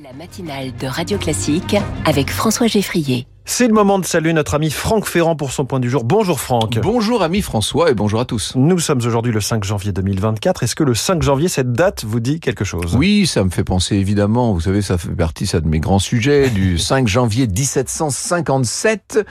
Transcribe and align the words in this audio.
La 0.00 0.12
matinale 0.12 0.76
de 0.76 0.86
Radio 0.86 1.18
Classique 1.18 1.74
avec 2.04 2.30
François 2.30 2.68
Geffrier. 2.68 3.26
C'est 3.50 3.66
le 3.66 3.72
moment 3.72 3.98
de 3.98 4.04
saluer 4.04 4.34
notre 4.34 4.54
ami 4.54 4.70
Franck 4.70 5.06
Ferrand 5.06 5.34
pour 5.34 5.52
son 5.52 5.64
point 5.64 5.80
du 5.80 5.88
jour. 5.88 6.04
Bonjour 6.04 6.38
Franck. 6.38 6.78
Bonjour 6.82 7.22
ami 7.22 7.40
François 7.40 7.90
et 7.90 7.94
bonjour 7.94 8.20
à 8.20 8.26
tous. 8.26 8.52
Nous 8.56 8.78
sommes 8.78 8.98
aujourd'hui 8.98 9.32
le 9.32 9.40
5 9.40 9.64
janvier 9.64 9.90
2024. 9.90 10.64
Est-ce 10.64 10.76
que 10.76 10.84
le 10.84 10.94
5 10.94 11.22
janvier, 11.22 11.48
cette 11.48 11.72
date 11.72 12.04
vous 12.04 12.20
dit 12.20 12.40
quelque 12.40 12.66
chose? 12.66 12.94
Oui, 12.94 13.26
ça 13.26 13.42
me 13.42 13.48
fait 13.48 13.64
penser 13.64 13.96
évidemment, 13.96 14.52
vous 14.52 14.60
savez, 14.60 14.82
ça 14.82 14.98
fait 14.98 15.08
partie 15.08 15.46
ça, 15.46 15.60
de 15.60 15.66
mes 15.66 15.80
grands 15.80 15.98
sujets, 15.98 16.50
du 16.50 16.76
5 16.78 17.08
janvier 17.08 17.46
1757. 17.46 19.26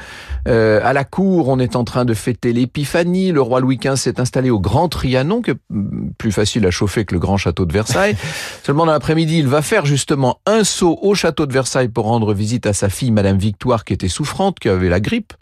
Euh, 0.48 0.82
à 0.84 0.94
la 0.94 1.04
cour, 1.04 1.50
on 1.50 1.60
est 1.60 1.76
en 1.76 1.84
train 1.84 2.04
de 2.04 2.16
fêter 2.16 2.54
l'épiphanie. 2.54 3.32
Le 3.32 3.44
roi 3.44 3.60
Louis 3.60 3.78
XV 3.78 3.98
s'est 3.98 4.20
installé 4.20 4.50
au 4.50 4.60
Grand 4.60 4.90
Trianon, 4.90 5.44
que 5.44 5.52
mm, 5.70 6.14
plus 6.18 6.32
facile 6.32 6.66
à 6.66 6.72
chauffer 6.72 7.06
que 7.06 7.14
le 7.14 7.20
grand 7.20 7.38
château 7.38 7.68
de 7.68 7.72
Versailles. 7.72 8.18
Seulement 8.64 8.88
dans 8.88 8.94
l'après-midi, 8.94 9.38
il 9.38 9.48
va 9.48 9.62
faire 9.62 9.86
justement 9.86 10.40
un 10.48 10.64
saut 10.64 10.98
au 11.04 11.14
château 11.14 11.46
de 11.46 11.54
Versailles 11.54 11.90
pour 11.90 12.06
rendre 12.06 12.34
visite 12.34 12.66
à 12.66 12.74
sa 12.74 12.90
fille, 12.90 13.12
Madame 13.12 13.38
Victoire, 13.38 13.86
qui 13.86 13.94
était 13.94 14.07
souffrante, 14.08 14.60
qui 14.60 14.70
avait 14.70 14.90
la 14.90 15.00
grippe. 15.00 15.34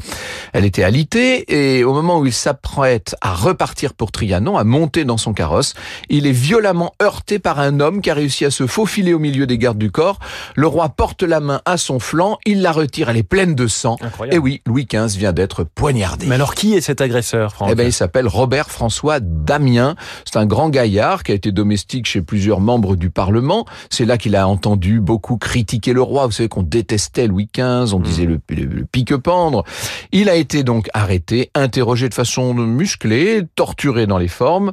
Elle 0.53 0.65
était 0.65 0.83
alitée 0.83 1.45
et 1.47 1.83
au 1.83 1.93
moment 1.93 2.19
où 2.19 2.25
il 2.25 2.33
s'apprête 2.33 3.15
à 3.21 3.33
repartir 3.33 3.93
pour 3.93 4.11
Trianon, 4.11 4.57
à 4.57 4.63
monter 4.63 5.05
dans 5.05 5.17
son 5.17 5.33
carrosse, 5.33 5.73
il 6.09 6.27
est 6.27 6.31
violemment 6.31 6.93
heurté 7.01 7.39
par 7.39 7.59
un 7.59 7.79
homme 7.79 8.01
qui 8.01 8.09
a 8.09 8.13
réussi 8.13 8.45
à 8.45 8.51
se 8.51 8.67
faufiler 8.67 9.13
au 9.13 9.19
milieu 9.19 9.47
des 9.47 9.57
gardes 9.57 9.77
du 9.77 9.91
corps. 9.91 10.19
Le 10.55 10.67
roi 10.67 10.89
porte 10.89 11.23
la 11.23 11.39
main 11.39 11.61
à 11.65 11.77
son 11.77 11.99
flanc, 11.99 12.37
il 12.45 12.61
la 12.61 12.71
retire, 12.71 13.09
elle 13.09 13.17
est 13.17 13.23
pleine 13.23 13.55
de 13.55 13.67
sang. 13.67 13.97
Incroyable. 14.01 14.35
Et 14.35 14.39
oui, 14.39 14.61
Louis 14.65 14.85
XV 14.85 15.17
vient 15.17 15.33
d'être 15.33 15.63
poignardé. 15.63 16.25
Mais 16.27 16.35
alors 16.35 16.55
qui 16.55 16.73
est 16.73 16.81
cet 16.81 17.01
agresseur, 17.01 17.53
Franck 17.53 17.69
Eh 17.71 17.75
ben, 17.75 17.87
il 17.87 17.93
s'appelle 17.93 18.27
Robert 18.27 18.69
François 18.69 19.19
Damien. 19.19 19.95
C'est 20.25 20.37
un 20.37 20.45
grand 20.45 20.69
gaillard 20.69 21.23
qui 21.23 21.31
a 21.31 21.35
été 21.35 21.51
domestique 21.51 22.05
chez 22.05 22.21
plusieurs 22.21 22.59
membres 22.59 22.95
du 22.95 23.09
Parlement. 23.09 23.65
C'est 23.89 24.05
là 24.05 24.17
qu'il 24.17 24.35
a 24.35 24.47
entendu 24.47 24.99
beaucoup 24.99 25.37
critiquer 25.37 25.93
le 25.93 26.01
roi. 26.01 26.25
Vous 26.25 26.31
savez 26.31 26.49
qu'on 26.49 26.63
détestait 26.63 27.27
Louis 27.27 27.49
XV, 27.53 27.93
on 27.93 27.99
disait 27.99 28.25
le, 28.25 28.39
le- 28.63 28.85
pique-pendre. 28.85 29.63
Il 30.11 30.29
a 30.29 30.35
été 30.35 30.63
donc 30.63 30.87
arrêté, 30.93 31.51
interrogé 31.55 32.09
de 32.09 32.13
façon 32.13 32.53
musclée, 32.53 33.43
torturé 33.55 34.07
dans 34.07 34.17
les 34.17 34.27
formes. 34.27 34.71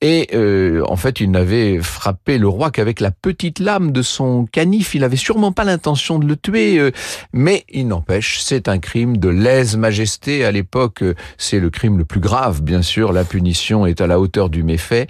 Et 0.00 0.28
euh, 0.34 0.82
en 0.88 0.96
fait, 0.96 1.20
il 1.20 1.30
n'avait 1.30 1.78
frappé 1.80 2.38
le 2.38 2.48
roi 2.48 2.70
qu'avec 2.70 3.00
la 3.00 3.10
petite 3.10 3.58
lame 3.58 3.92
de 3.92 4.02
son 4.02 4.46
canif. 4.46 4.94
Il 4.94 5.00
n'avait 5.00 5.16
sûrement 5.16 5.52
pas 5.52 5.64
l'intention 5.64 6.18
de 6.18 6.26
le 6.26 6.36
tuer. 6.36 6.78
euh, 6.78 6.90
mais 7.32 7.64
il 7.70 7.88
n'empêche, 7.88 8.40
c'est 8.40 8.68
un 8.68 8.78
crime 8.78 9.16
de 9.16 9.28
lèse-majesté. 9.28 10.44
À 10.44 10.52
l'époque, 10.52 11.02
euh, 11.02 11.14
c'est 11.38 11.58
le 11.60 11.70
crime 11.70 11.98
le 11.98 12.04
plus 12.04 12.20
grave, 12.20 12.62
bien 12.62 12.82
sûr. 12.82 13.12
La 13.12 13.24
punition 13.24 13.86
est 13.86 14.00
à 14.00 14.06
la 14.06 14.20
hauteur 14.20 14.50
du 14.50 14.62
méfait. 14.62 15.06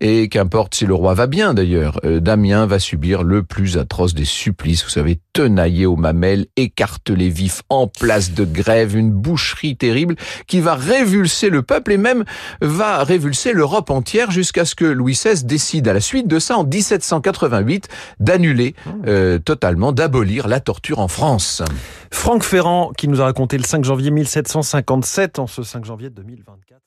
Et 0.00 0.28
qu'importe 0.28 0.74
si 0.74 0.86
le 0.86 0.94
roi 0.94 1.14
va 1.14 1.26
bien, 1.26 1.54
d'ailleurs, 1.54 2.00
euh, 2.04 2.20
Damien 2.20 2.66
va 2.66 2.78
subir 2.78 3.22
le 3.22 3.42
plus 3.42 3.76
atroce 3.78 4.14
des 4.14 4.24
supplices. 4.24 4.84
Vous 4.84 4.90
savez, 4.90 5.18
tenaillé 5.32 5.86
aux 5.86 5.96
mamelles, 5.96 6.46
écartelé 6.56 7.28
vif, 7.28 7.57
en 7.68 7.86
place 7.86 8.32
de 8.32 8.44
grève, 8.44 8.96
une 8.96 9.10
boucherie 9.10 9.76
terrible 9.76 10.16
qui 10.46 10.60
va 10.60 10.74
révulser 10.74 11.50
le 11.50 11.62
peuple 11.62 11.92
et 11.92 11.98
même 11.98 12.24
va 12.60 13.04
révulser 13.04 13.52
l'Europe 13.52 13.90
entière 13.90 14.30
jusqu'à 14.30 14.64
ce 14.64 14.74
que 14.74 14.84
Louis 14.84 15.14
XVI 15.14 15.44
décide, 15.44 15.88
à 15.88 15.92
la 15.92 16.00
suite 16.00 16.28
de 16.28 16.38
ça, 16.38 16.56
en 16.58 16.64
1788, 16.64 17.88
d'annuler 18.20 18.74
euh, 19.06 19.38
totalement, 19.38 19.92
d'abolir 19.92 20.48
la 20.48 20.60
torture 20.60 20.98
en 20.98 21.08
France. 21.08 21.62
Franck 22.10 22.42
Ferrand 22.42 22.92
qui 22.96 23.08
nous 23.08 23.20
a 23.20 23.24
raconté 23.24 23.58
le 23.58 23.64
5 23.64 23.84
janvier 23.84 24.10
1757 24.10 25.38
en 25.38 25.46
ce 25.46 25.62
5 25.62 25.84
janvier 25.84 26.10
2024. 26.10 26.80